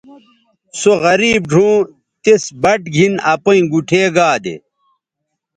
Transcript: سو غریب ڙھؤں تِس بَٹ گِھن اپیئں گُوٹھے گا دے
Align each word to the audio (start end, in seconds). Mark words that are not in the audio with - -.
سو 0.79 0.91
غریب 1.03 1.41
ڙھؤں 1.51 1.77
تِس 2.23 2.43
بَٹ 2.61 2.81
گِھن 2.95 3.13
اپیئں 3.31 3.63
گُوٹھے 3.71 4.03
گا 4.15 4.29
دے 4.43 4.55